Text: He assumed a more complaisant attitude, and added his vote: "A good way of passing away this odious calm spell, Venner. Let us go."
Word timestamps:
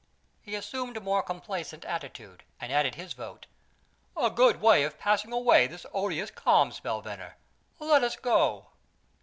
He 0.41 0.55
assumed 0.55 0.97
a 0.97 0.99
more 0.99 1.21
complaisant 1.21 1.85
attitude, 1.85 2.43
and 2.59 2.73
added 2.73 2.95
his 2.95 3.13
vote: 3.13 3.45
"A 4.17 4.31
good 4.31 4.59
way 4.59 4.81
of 4.83 4.97
passing 4.97 5.31
away 5.31 5.67
this 5.67 5.85
odious 5.93 6.31
calm 6.31 6.71
spell, 6.71 7.01
Venner. 7.03 7.37
Let 7.79 8.03
us 8.03 8.15
go." 8.15 8.69